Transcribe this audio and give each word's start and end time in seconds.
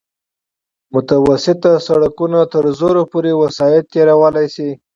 متوسط 0.93 1.61
سرکونه 1.85 2.39
تر 2.51 2.63
زرو 2.79 3.01
پورې 3.11 3.31
وسایط 3.41 3.83
تېرولی 3.93 4.47
شي 4.55 4.69